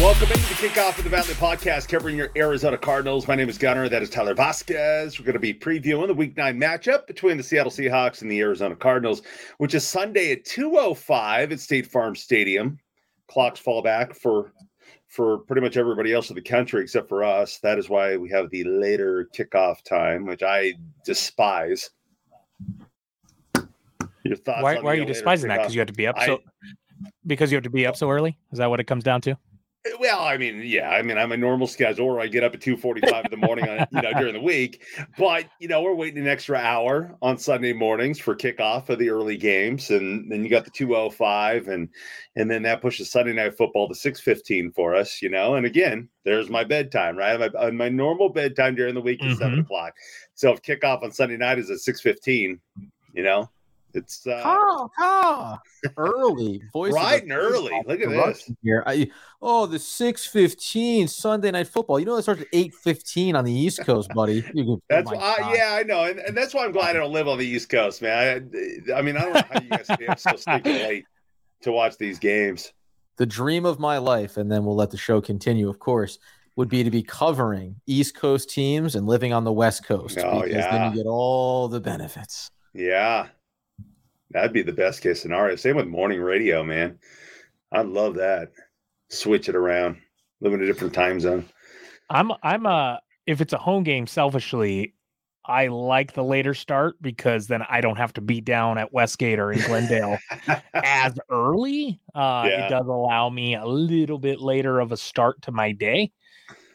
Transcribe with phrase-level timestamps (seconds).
[0.00, 3.26] Welcome into the kickoff of the Valley Podcast covering your Arizona Cardinals.
[3.26, 3.88] My name is Gunner.
[3.88, 5.18] That is Tyler Vasquez.
[5.18, 8.38] We're going to be previewing the Week 9 matchup between the Seattle Seahawks and the
[8.38, 9.22] Arizona Cardinals,
[9.56, 12.78] which is Sunday at 2.05 at State Farm Stadium.
[13.26, 14.52] Clocks fall back for
[15.08, 17.58] for pretty much everybody else in the country except for us.
[17.58, 21.90] That is why we have the later kickoff time, which I despise.
[24.22, 24.62] Your thoughts?
[24.62, 25.54] Why, why are you despising kickoff?
[25.54, 25.58] that?
[25.62, 26.34] Because you have to be up so.
[26.34, 28.38] I, because you have to be up so early.
[28.52, 29.36] Is that what it comes down to?
[30.08, 32.62] Well, I mean, yeah, I mean, I'm a normal schedule where I get up at
[32.62, 34.82] 2:45 in the morning, on, you know, during the week.
[35.18, 39.10] But you know, we're waiting an extra hour on Sunday mornings for kickoff of the
[39.10, 41.90] early games, and then you got the 2:05, and
[42.36, 45.56] and then that pushes Sunday night football to 6:15 for us, you know.
[45.56, 47.52] And again, there's my bedtime, right?
[47.52, 49.42] My, my normal bedtime during the week is mm-hmm.
[49.42, 49.92] seven o'clock.
[50.32, 52.58] So if kickoff on Sunday night is at 6:15,
[53.12, 53.50] you know,
[53.94, 55.62] it's uh, call, call.
[55.96, 57.72] early, voice right and early.
[57.86, 58.82] Look at this here.
[58.86, 61.98] I, oh, the six fifteen Sunday night football.
[61.98, 64.42] You know that starts at eight fifteen on the East Coast, buddy.
[64.42, 67.12] Can, that's oh why, yeah, I know, and, and that's why I'm glad I don't
[67.12, 68.50] live on the East Coast, man.
[68.88, 71.04] I, I mean, I don't know how you guys stay up so sneaky late
[71.62, 72.72] to watch these games.
[73.16, 75.68] The dream of my life, and then we'll let the show continue.
[75.68, 76.18] Of course,
[76.56, 80.42] would be to be covering East Coast teams and living on the West Coast oh,
[80.42, 80.70] because yeah.
[80.70, 82.50] then you get all the benefits.
[82.74, 83.28] Yeah,
[84.30, 85.56] That'd be the best case scenario.
[85.56, 86.98] Same with morning radio, man.
[87.72, 88.50] I love that.
[89.08, 89.96] Switch it around,
[90.40, 91.48] live in a different time zone.
[92.10, 94.94] I'm I'm uh if it's a home game, selfishly,
[95.48, 99.38] I like the later start because then I don't have to be down at Westgate
[99.38, 100.18] or in Glendale
[100.74, 102.00] as early.
[102.14, 102.66] Uh, yeah.
[102.66, 106.12] It does allow me a little bit later of a start to my day.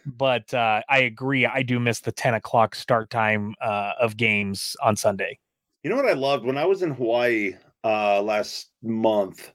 [0.06, 1.46] But uh, I agree.
[1.46, 5.40] I do miss the 10 o'clock start time uh, of games on Sunday.
[5.84, 9.52] You know what I loved when I was in Hawaii uh, last month?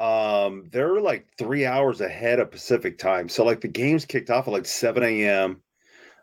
[0.00, 3.28] Um, they're like three hours ahead of Pacific time.
[3.28, 5.62] So like the games kicked off at like 7 a.m.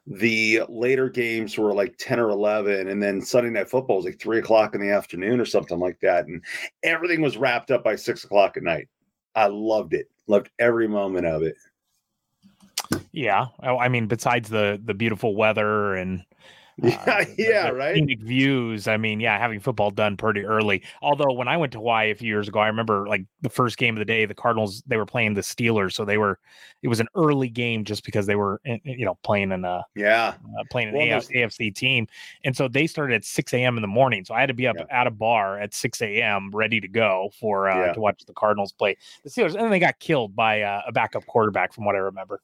[0.05, 4.19] The later games were like 10 or 11, and then Sunday night football was like
[4.19, 6.25] three o'clock in the afternoon or something like that.
[6.25, 6.43] And
[6.83, 8.89] everything was wrapped up by six o'clock at night.
[9.35, 10.09] I loved it.
[10.27, 11.55] Loved every moment of it.
[13.13, 13.45] Yeah.
[13.61, 16.25] I mean, besides the the beautiful weather and
[16.83, 17.95] yeah, uh, yeah, right.
[17.95, 18.87] Scenic views.
[18.87, 20.83] I mean, yeah, having football done pretty early.
[21.01, 23.77] Although when I went to Hawaii a few years ago, I remember like the first
[23.77, 26.39] game of the day, the Cardinals they were playing the Steelers, so they were.
[26.81, 29.65] It was an early game just because they were, eh, eh, you know, playing in
[29.65, 32.07] a yeah uh, playing an well, AFC team,
[32.45, 33.77] and so they started at six a.m.
[33.77, 34.23] in the morning.
[34.23, 34.85] So I had to be up yeah.
[34.89, 36.51] at a bar at six a.m.
[36.53, 37.93] ready to go for uh, yeah.
[37.93, 40.91] to watch the Cardinals play the Steelers, and then they got killed by uh, a
[40.91, 42.41] backup quarterback, from what I remember.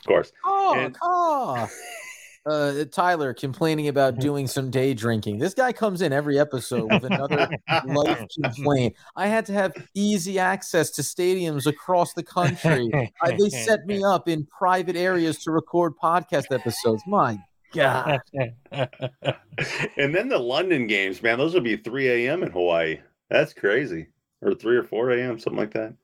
[0.00, 0.32] Of course.
[0.44, 1.68] Oh, and- oh
[2.48, 4.22] uh, Tyler complaining about mm-hmm.
[4.22, 5.38] doing some day drinking.
[5.38, 7.48] This guy comes in every episode with another
[7.86, 8.94] life complaint.
[9.16, 12.90] I had to have easy access to stadiums across the country.
[13.22, 17.02] I, they set me up in private areas to record podcast episodes.
[17.06, 17.38] My
[17.72, 18.20] God.
[18.72, 22.42] and then the London games, man, those would be 3 a.m.
[22.42, 23.00] in Hawaii.
[23.30, 24.08] That's crazy.
[24.40, 25.94] Or 3 or 4 a.m., something like that.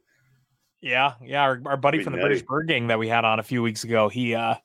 [0.81, 1.41] Yeah, yeah.
[1.41, 2.29] Our, our buddy from the nutty.
[2.29, 4.57] British Bird Gang that we had on a few weeks ago, he uh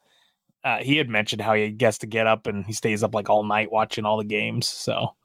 [0.63, 3.29] uh, he had mentioned how he gets to get up and he stays up like
[3.29, 4.67] all night watching all the games.
[4.67, 5.15] So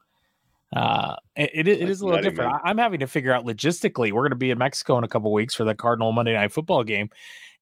[0.75, 2.51] uh, it, it, it is a little different.
[2.51, 2.61] Man.
[2.63, 4.11] I'm having to figure out logistically.
[4.11, 6.51] We're going to be in Mexico in a couple weeks for the Cardinal Monday Night
[6.51, 7.09] Football game,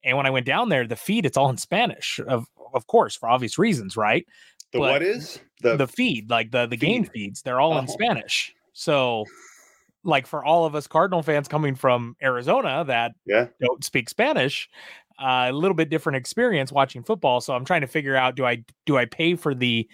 [0.03, 3.15] and when I went down there, the feed it's all in Spanish, of of course
[3.15, 4.25] for obvious reasons, right?
[4.71, 6.79] The but what is the the feed like the the feed.
[6.79, 7.41] game feeds?
[7.41, 7.79] They're all oh.
[7.79, 8.53] in Spanish.
[8.73, 9.25] So
[10.03, 13.47] like for all of us Cardinal fans coming from Arizona that yeah.
[13.61, 14.69] don't speak Spanish,
[15.23, 17.41] a little bit different experience watching football.
[17.41, 19.87] So I'm trying to figure out do I do I pay for the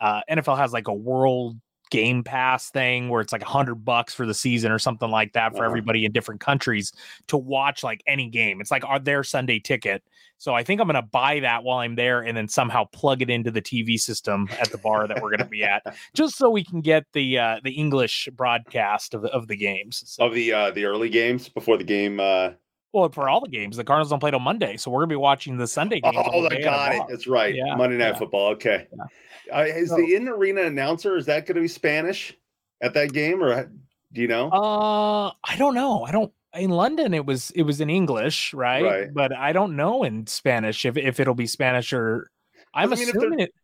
[0.00, 1.58] uh, NFL has like a world
[1.90, 5.32] game pass thing where it's like a hundred bucks for the season or something like
[5.32, 5.66] that for uh-huh.
[5.66, 6.92] everybody in different countries
[7.28, 8.60] to watch like any game.
[8.60, 10.02] It's like our, their Sunday ticket.
[10.38, 13.22] So I think I'm going to buy that while I'm there and then somehow plug
[13.22, 15.82] it into the TV system at the bar that we're going to be at,
[16.14, 20.02] just so we can get the uh, the English broadcast of the, of the games
[20.04, 20.26] so.
[20.26, 22.50] of the uh, the early games before the game uh,
[22.94, 25.16] well, for all the games, the Cardinals don't play till Monday, so we're gonna be
[25.16, 26.12] watching the Sunday game.
[26.14, 27.02] Oh, I got it.
[27.08, 27.54] That's right.
[27.54, 27.74] Yeah.
[27.74, 28.18] Monday Night yeah.
[28.18, 28.52] Football.
[28.52, 28.86] Okay.
[28.96, 29.04] Yeah.
[29.52, 32.34] Uh, is so, the in arena announcer is that going to be Spanish
[32.80, 33.70] at that game, or
[34.12, 34.48] do you know?
[34.48, 36.04] Uh, I don't know.
[36.04, 36.32] I don't.
[36.54, 38.84] In London, it was it was in English, right?
[38.84, 39.14] right.
[39.14, 42.30] But I don't know in Spanish if if it'll be Spanish or.
[42.72, 43.54] I'm I mean, assuming it.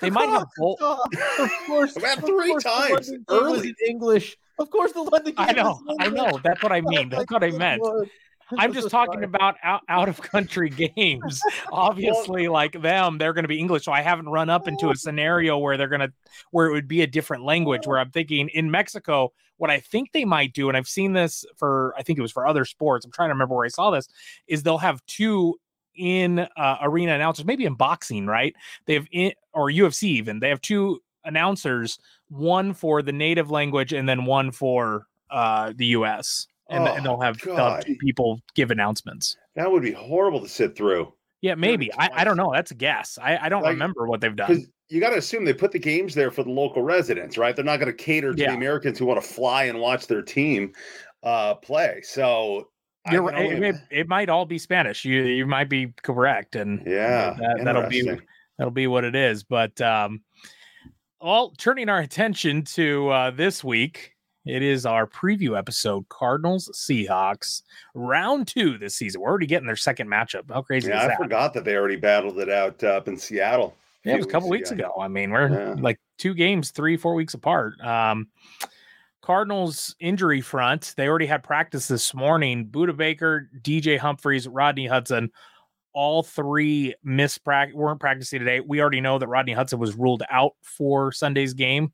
[0.00, 0.80] They might have both.
[0.82, 4.36] of course, about three course times early English.
[4.58, 5.34] Of course, the London.
[5.36, 5.80] I know.
[6.00, 6.38] I know.
[6.42, 7.08] That's what I mean.
[7.10, 7.82] That's what I meant.
[8.58, 11.40] I'm just talking about out, out of country games.
[11.72, 13.84] Obviously, like them, they're going to be English.
[13.84, 16.12] So I haven't run up into a scenario where they're going to,
[16.50, 17.86] where it would be a different language.
[17.86, 21.44] Where I'm thinking in Mexico, what I think they might do, and I've seen this
[21.56, 23.04] for, I think it was for other sports.
[23.04, 24.08] I'm trying to remember where I saw this,
[24.46, 25.58] is they'll have two
[25.96, 28.54] in uh, arena announcers, maybe in boxing, right?
[28.86, 30.40] They have in, or UFC even.
[30.40, 31.98] They have two announcers,
[32.28, 36.46] one for the native language and then one for uh, the US.
[36.70, 39.36] And, Oh, and they'll have they'll have two people give announcements.
[39.54, 41.12] That would be horrible to sit through.
[41.42, 41.92] Yeah, maybe.
[41.92, 42.50] I, I don't know.
[42.54, 43.18] That's a guess.
[43.20, 44.66] I, I don't Like, remember what they've done.
[44.88, 47.54] You got to assume they put the games there for the local residents, right?
[47.54, 48.50] They're not going to cater to Yeah.
[48.52, 50.72] the Americans who want to fly and watch their team
[51.22, 52.00] uh, play.
[52.02, 52.68] So,
[53.10, 53.52] You're right.
[53.52, 55.04] It, it, it might all be Spanish.
[55.04, 58.10] You you might be correct, and yeah, that, that'll be
[58.56, 59.44] that'll be what it is.
[59.44, 60.22] But um,
[61.20, 64.13] all turning our attention to uh, this week,
[64.44, 67.62] it is our preview episode: Cardinals Seahawks
[67.94, 69.20] round two this season.
[69.20, 70.50] We're already getting their second matchup.
[70.52, 71.18] How crazy Yeah, I that?
[71.18, 73.74] forgot that they already battled it out uh, up in Seattle.
[74.04, 74.92] Yeah, it was a couple weeks ago.
[75.00, 75.74] I mean, we're Yeah.
[75.80, 77.80] like two games, three, four weeks apart.
[77.80, 78.28] Um,
[79.22, 82.66] Cardinals injury front, they already had practice this morning.
[82.66, 85.30] Budda Baker, DJ Humphries, Rodney Hudson,
[85.94, 88.60] all three missed practice weren't practicing today.
[88.60, 91.92] We already know that Rodney Hudson was ruled out for Sunday's game.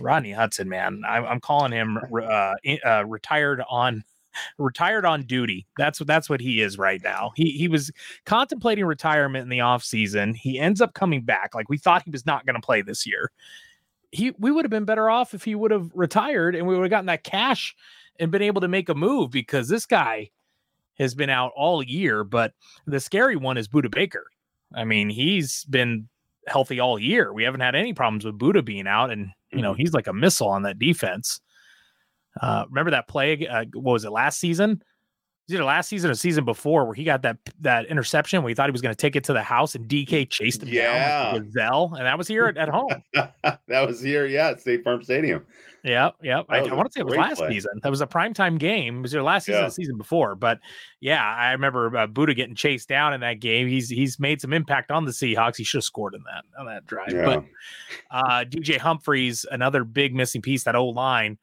[0.00, 2.54] Rodney Hudson, man, I'm, I'm calling him uh,
[2.84, 4.04] uh, retired on
[4.58, 5.66] retired on duty.
[5.76, 7.32] That's what that's what he is right now.
[7.34, 7.90] He he was
[8.26, 10.36] contemplating retirement in the offseason.
[10.36, 11.54] He ends up coming back.
[11.54, 13.30] Like we thought he was not going to play this year.
[14.10, 16.84] He we would have been better off if he would have retired and we would
[16.84, 17.74] have gotten that cash
[18.18, 20.30] and been able to make a move because this guy
[20.98, 22.24] has been out all year.
[22.24, 22.52] But
[22.86, 24.26] the scary one is Budda Baker.
[24.74, 26.08] I mean, he's been
[26.48, 27.32] healthy all year.
[27.32, 30.12] We haven't had any problems with Budda being out, and you know he's like a
[30.12, 31.40] missile on that defense.
[32.40, 33.46] Uh, remember that play?
[33.46, 34.82] Uh, what was it last season?
[35.48, 38.68] It last season or season before where he got that that interception where he thought
[38.68, 41.42] he was going to take it to the house and DK chased him down like
[41.42, 42.90] a gazelle, and that was here at, at home.
[43.14, 45.46] that was here, yeah, at State Farm Stadium.
[45.84, 46.44] Yep, yep.
[46.48, 47.50] I, I want to say it was last play.
[47.50, 47.70] season.
[47.82, 48.98] That was a primetime game.
[48.98, 49.68] It was your last season, or Yeah.
[49.70, 50.34] season before.
[50.34, 50.58] But
[51.00, 53.68] yeah, I remember uh, Budda getting chased down in that game.
[53.68, 55.56] He's he's made some impact on the Seahawks.
[55.56, 57.12] He should have scored in that on that drive.
[57.12, 57.24] Yeah.
[57.24, 57.44] But
[58.10, 61.38] uh, DJ Humphries, another big missing piece, that old line.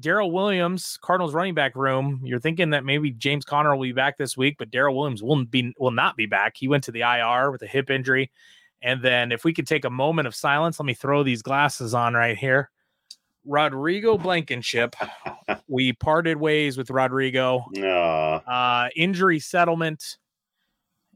[0.00, 2.20] Darrel Williams, Cardinals running back room.
[2.24, 5.44] You're thinking that maybe James Conner will be back this week, but Darrel Williams will
[5.44, 6.56] be will not be back.
[6.56, 8.30] He went to the IR with a hip injury.
[8.82, 11.94] And then if we could take a moment of silence, let me throw these glasses
[11.94, 12.70] on right here.
[13.46, 14.94] Rodrigo Blankenship.
[15.68, 17.64] we parted ways with Rodrigo.
[17.78, 18.34] Aw.
[18.36, 20.18] Uh, injury settlement,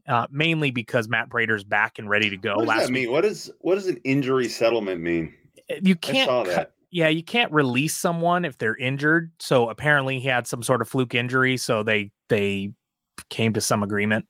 [0.07, 2.55] uh, mainly because Matt Prater's back and ready to go.
[2.55, 3.11] what does that mean?
[3.11, 5.33] What does what does an injury settlement mean?
[5.81, 6.71] you I can't saw cut- that.
[6.91, 9.31] Yeah, you can't release someone if they're injured.
[9.39, 11.57] So apparently he had some sort of fluke injury.
[11.57, 12.71] So they they
[13.29, 14.25] came to some agreement.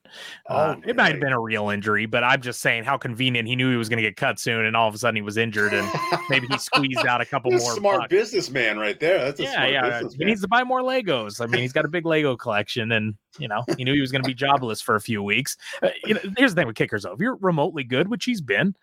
[0.49, 3.47] Uh, Oh, it might have been a real injury, but I'm just saying how convenient.
[3.47, 5.21] He knew he was going to get cut soon, and all of a sudden he
[5.21, 5.87] was injured, and
[6.29, 7.59] maybe he squeezed out a couple more.
[7.75, 8.09] smart bucks.
[8.09, 9.19] businessman right there.
[9.19, 10.01] That's a Yeah, smart yeah.
[10.17, 11.39] He needs to buy more Legos.
[11.39, 14.11] I mean, he's got a big Lego collection, and you know, he knew he was
[14.11, 15.55] going to be jobless for a few weeks.
[15.81, 18.41] Uh, you know, here's the thing with kickers, though: if you're remotely good, which he's
[18.41, 18.75] been,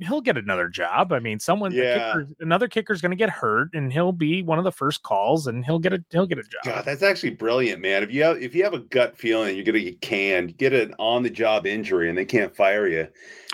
[0.00, 1.12] he'll get another job.
[1.12, 1.94] I mean, someone, Yeah.
[1.94, 5.46] kicker, another kicker's going to get hurt, and he'll be one of the first calls,
[5.46, 6.64] and he'll get a he'll get a job.
[6.64, 8.02] God, that's actually brilliant, man.
[8.02, 10.94] If you have if you have a gut feeling you're gonna get canned, get an
[10.98, 13.08] on the job injury and they can't fire you.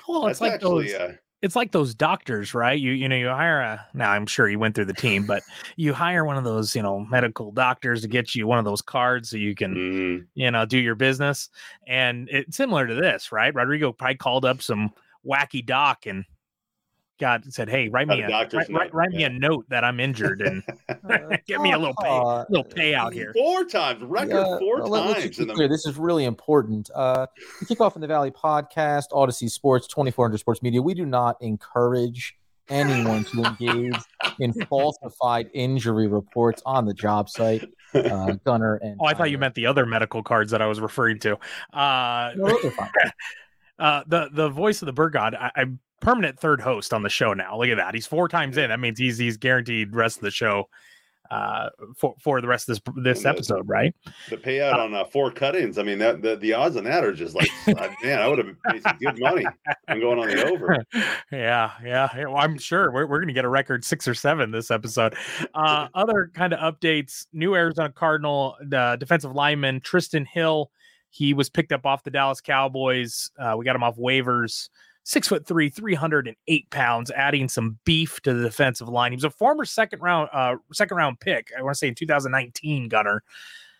[0.08, 0.94] well, it's like actually those.
[0.94, 2.79] uh, it's like those doctors, right?
[2.79, 5.43] You you know you hire a now I'm sure you went through the team, but
[5.76, 8.82] you hire one of those you know medical doctors to get you one of those
[8.82, 11.49] cards so you can mm, you know do your business.
[11.87, 13.54] And it's similar to this, right?
[13.54, 14.90] Rodrigo probably called up some
[15.26, 16.25] wacky doc and
[17.20, 19.64] got said, "Hey, write me a a doctor's write, write, note, write me a note
[19.70, 20.62] that I'm injured and
[21.48, 24.88] get me a little pay Uh, little payout here." four times, record Yeah, four well,
[24.90, 26.90] let- let's times in the clear, this is really important.
[26.94, 27.26] Uh,
[27.60, 30.80] the Kickoff in the Valley podcast, Audacy Sports, 2400 Sports Media.
[30.80, 32.37] We do not encourage
[32.70, 33.96] anyone to engage
[34.40, 37.64] in falsified injury reports on the job site.
[37.94, 40.78] Uh, Gunner and Oh, I thought you meant the other medical cards that I was
[40.78, 41.37] referring to.
[41.72, 42.90] Uh, No, those are fine.
[43.78, 45.35] Uh, the the voice of the bird god.
[45.35, 47.58] I, I'm permanent third host on the show now.
[47.58, 47.94] Look at that.
[47.94, 48.70] He's four times in.
[48.70, 50.68] That means he's he's guaranteed rest of the show
[51.30, 53.94] uh for for the rest of this this the- episode right
[54.30, 55.76] the payout on uh, four cut-ins.
[55.76, 58.38] I mean, that the, the odds on that are just like, uh, man, I would
[58.38, 59.47] have made some good money.
[59.88, 60.85] I'm going on the over.
[61.32, 62.08] yeah, yeah.
[62.16, 65.14] Well, I'm sure we're, we're going to get a record six or seven this episode.
[65.54, 70.70] Uh, other kind of updates: new Arizona Cardinal the defensive lineman Trysten Hill.
[71.11, 73.31] He was picked up off the Dallas Cowboys.
[73.38, 74.69] Uh, we got him off waivers.
[75.05, 79.12] Six foot three, 308 pounds, adding some beef to the defensive line.
[79.12, 81.49] He was a former second round, uh, second round pick.
[81.57, 83.23] I want to say in 2019, Gunner.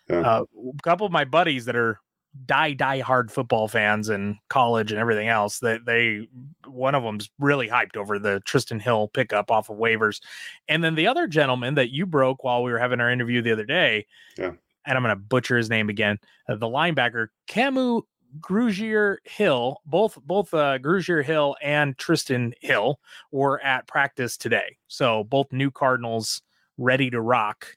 [0.09, 0.21] Yeah.
[0.21, 0.43] Uh,
[0.79, 1.99] a couple of my buddies that are
[2.45, 6.27] die die hard football fans and college and everything else that they
[6.67, 10.21] one of them's really hyped over the Trysten Hill pickup off of waivers.
[10.67, 13.51] And then the other gentleman that you broke while we were having our interview the
[13.51, 14.05] other day,
[14.37, 14.51] Yeah.
[14.89, 16.17] And I'm going to butcher his name again,
[16.49, 18.01] uh, the linebacker Kamu
[18.39, 22.99] Grugier Hill, both both uh, Grugier Hill and Trysten Hill
[23.31, 24.77] were at practice today.
[24.87, 26.41] So both new Cardinals
[26.79, 27.75] ready to rock.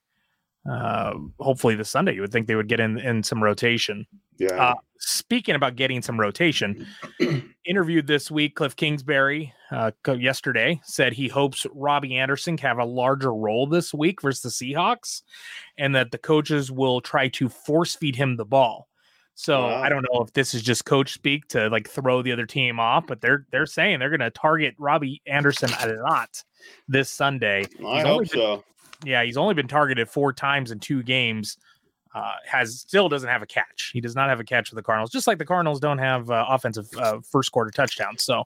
[0.71, 4.07] Uh, hopefully this Sunday, you would think they would get in in some rotation.
[4.39, 4.71] Yeah.
[4.71, 6.87] Uh, speaking about getting some rotation,
[7.67, 12.85] interviewed this week, Cliff Kingsbury uh, yesterday said he hopes Robbie Anderson can have a
[12.85, 15.23] larger role this week versus the Seahawks,
[15.79, 18.89] and that the coaches will try to force feed him the ball.
[19.35, 19.83] So Wow.
[19.83, 22.79] I don't know if this is just coach speak to like throw the other team
[22.79, 26.43] off, but they're they're saying they're going to target Robbie Anderson a lot
[26.87, 27.67] this Sunday.
[27.85, 28.65] I He's hope been- so.
[29.05, 31.57] yeah, he's only been targeted four times in two games.
[32.15, 33.89] Uh, has still doesn't have a catch.
[33.95, 36.31] He does not have a catch for the Cardinals, just like the Cardinals don't have
[36.31, 38.23] uh, offensive uh, first quarter touchdowns.
[38.23, 38.45] So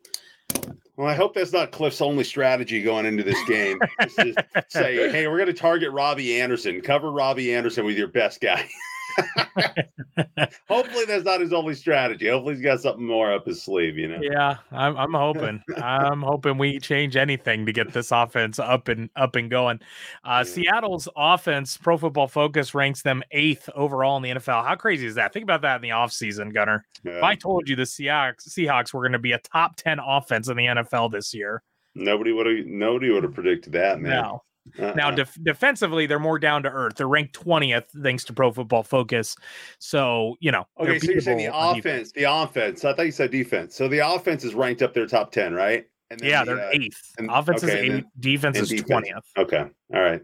[0.97, 3.79] Well, I hope that's not Cliff's only strategy going into this game.
[4.01, 4.17] Just
[4.69, 6.81] say, hey, we're going to target Robbie Anderson.
[6.81, 8.67] Cover Robbie Anderson with your best guy.
[10.69, 12.29] Hopefully, that's not his only strategy.
[12.29, 13.97] Hopefully, he's got something more up his sleeve.
[13.97, 14.19] You know.
[14.21, 19.09] yeah, I'm I'm hoping I'm hoping we change anything to get this offense up and
[19.17, 19.81] up and going.
[20.25, 20.53] Uh, Yeah.
[20.67, 24.65] Seattle's offense, Pro Football Focus ranks them eighth overall in the NFL.
[24.65, 25.33] How crazy is that?
[25.33, 26.85] Think about that in the offseason, Gunner.
[27.05, 27.19] Yeah.
[27.19, 30.49] If I told you the Seahawks Seahawks were going to be a top ten offense
[30.49, 31.63] in the NFL this year,
[31.95, 32.67] Nobody would have.
[32.67, 34.23] Nobody would have predicted that, man.
[34.23, 34.43] no.
[34.79, 35.11] Now, Uh-uh.
[35.13, 36.97] def- defensively, they're more down to earth.
[36.97, 39.37] They're ranked 20th thanks to Pro Football Focus.
[39.79, 42.85] So, you know, okay, so you're saying the offense, the offense.
[42.85, 43.75] I thought you said defense.
[43.77, 45.87] So the offense is ranked up there top ten, right?
[46.11, 47.13] And Yeah, the, they're uh, eighth.
[47.19, 49.09] and- Offense is okay, and eighth, then- defense is defense.
[49.37, 49.43] 20th.
[49.43, 50.23] Okay, all right.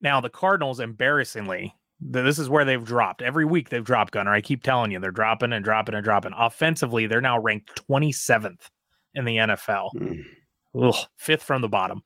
[0.00, 3.22] Now, the Cardinals, embarrassingly, this is where they've dropped.
[3.22, 4.32] Every week they've dropped, Gunner.
[4.32, 6.32] I keep telling you, they're dropping and dropping and dropping.
[6.36, 8.68] Offensively, they're now ranked 27th
[9.14, 9.90] in the NFL.
[9.94, 10.24] Mm.
[10.82, 12.02] Ugh, fifth from the bottom.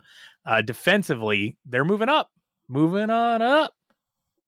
[0.49, 2.31] Uh, defensively, they're moving up,
[2.69, 3.75] moving on up.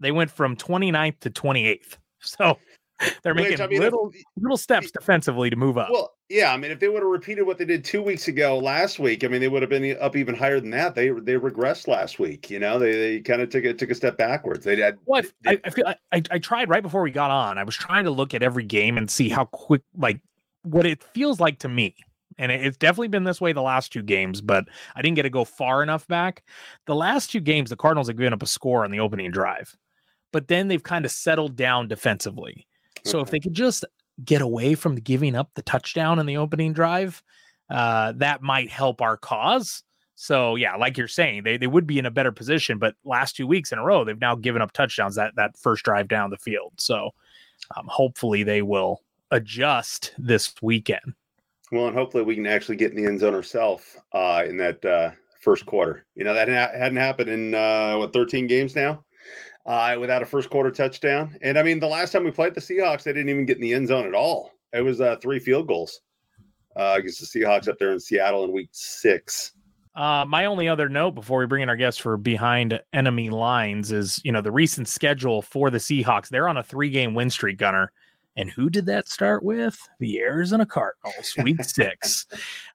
[0.00, 1.96] They went from 29th to 28th.
[2.22, 2.58] So
[3.22, 5.88] they're Which, making I mean, if- little little steps defensively to move up.
[5.90, 8.58] Well, yeah, I mean, if they would have repeated what they did two weeks ago
[8.58, 10.94] last week, I mean, they would have been up even higher than that.
[10.94, 12.50] They they regressed last week.
[12.50, 14.66] You know, they they kind of took a took a step backwards.
[14.66, 17.56] They had Well, I, I, I feel I I tried right before we got on.
[17.56, 20.20] I was trying to look at every game and see how quick, like,
[20.62, 21.94] what it feels like to me.
[22.40, 24.64] And it's definitely been this way the last two games, but
[24.96, 26.42] I didn't get to go far enough back.
[26.86, 29.76] The last two games, the Cardinals have given up a score on the opening drive,
[30.32, 32.66] but then they've kind of settled down defensively.
[33.04, 33.84] So if they could just
[34.24, 37.22] get away from giving up the touchdown in the opening drive,
[37.68, 39.82] uh, that might help our cause.
[40.14, 43.36] So yeah, like you're saying, they, they would be in a better position, but last
[43.36, 46.30] two weeks in a row, they've now given up touchdowns that that first drive down
[46.30, 46.72] the field.
[46.78, 47.10] So
[47.76, 51.14] um, hopefully they will adjust this weekend.
[51.72, 54.84] Well, and hopefully we can actually get in the end zone ourselves uh, in that
[54.84, 55.10] uh,
[55.40, 56.06] first quarter.
[56.14, 59.04] You know, that ha- hadn't happened in uh, what 13 games now.
[59.66, 62.62] Uh, without a first quarter touchdown, and I mean, the last time we played the
[62.62, 64.52] Seahawks, they didn't even get in the end zone at all.
[64.72, 66.00] It was uh, three field goals
[66.76, 69.52] uh, against the Seahawks up there in Seattle in Week Six.
[69.94, 73.92] Uh, my only other note before we bring in our guests for behind enemy lines
[73.92, 76.28] is, you know, the recent schedule for the Seahawks.
[76.28, 77.92] They're on a three-game win streak, Gunner.
[78.36, 79.78] And who did that start with?
[79.98, 82.26] The Arizona Cardinals, week six.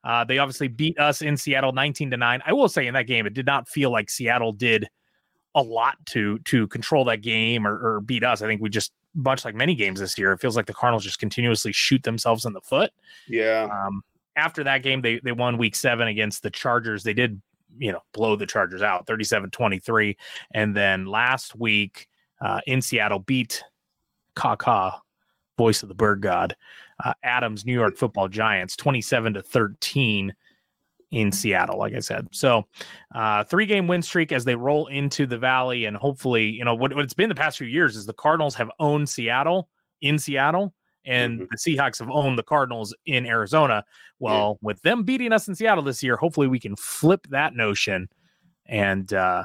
[0.04, 2.42] Uh, they obviously beat us in Seattle 19 to 9.
[2.44, 4.88] I will say in that game, it did not feel like Seattle did
[5.54, 8.42] a lot to to control that game or, or beat us.
[8.42, 11.02] I think we just much like many games this year, it feels like the Cardinals
[11.02, 12.92] just continuously shoot themselves in the foot.
[13.26, 14.02] Yeah, Um,
[14.36, 17.02] after that game, they they won week seven against the Chargers.
[17.02, 17.40] They did,
[17.78, 20.16] you know, blow the Chargers out 37 23.
[20.52, 22.06] And then last week
[22.40, 23.64] uh, in Seattle, beat
[24.34, 25.00] Kaka,
[25.56, 26.56] voice of the bird god,
[27.04, 30.34] uh, Adams, New York football giants 27 to 13
[31.12, 32.26] in Seattle, like I said.
[32.32, 32.66] So,
[33.14, 35.84] uh, three game win streak as they roll into the valley.
[35.84, 38.54] And hopefully, you know, what, what it's been the past few years is the Cardinals
[38.56, 39.68] have owned Seattle
[40.00, 40.74] in Seattle.
[41.04, 41.46] And Mhm.
[41.50, 43.84] the Seahawks have owned the Cardinals in Arizona.
[44.18, 48.08] Well, with them beating us in Seattle this year, hopefully we can flip that notion
[48.66, 49.44] and uh,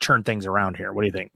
[0.00, 0.92] turn things around here.
[0.92, 1.32] What do you think?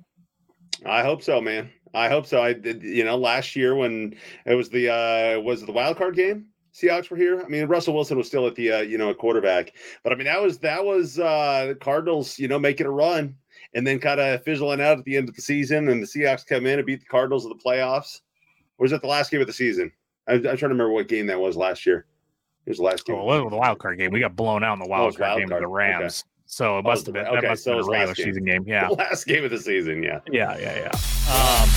[0.84, 1.70] I hope so, man.
[1.94, 2.42] I hope so.
[2.42, 4.14] I did, you know, last year when
[4.46, 6.46] it was the uh was the wild card game?
[6.74, 7.42] Seahawks were here.
[7.42, 10.16] I mean, Russell Wilson was still at the uh, you know a quarterback, but I
[10.16, 13.36] mean that was that was uh the Cardinals, you know, making a run
[13.74, 16.46] and then kind of fizzling out at the end of the season, and the Seahawks
[16.46, 18.20] come in and beat the Cardinals in the playoffs.
[18.78, 19.92] Or was it the last game of the season?
[20.28, 22.06] I'm, I'm trying to remember what game that was last year.
[22.64, 23.16] It was the last game.
[23.16, 24.12] Oh, well, the wild card game.
[24.12, 26.24] We got blown out in the Oh, wild it's card wild game with the Rams.
[26.24, 26.31] Okay.
[26.52, 27.94] So it Oh, must have the- been that okay, must so have it was been
[27.96, 28.64] a regular season game.
[28.66, 28.88] Yeah.
[28.88, 30.20] The last game of the season, yeah.
[30.30, 30.90] Yeah, yeah, yeah.
[31.32, 31.68] Um,